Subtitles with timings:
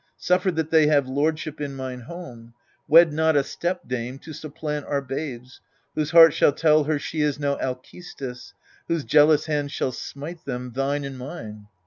[0.17, 2.55] Suffer that they have lordship in mine home:
[2.87, 5.61] Wed not a stepdame to supplant our babes,
[5.93, 8.55] Whose heart shall tell her she is no Alcestis,
[8.87, 11.67] Whose jealous hand shall smite them, thine and mine.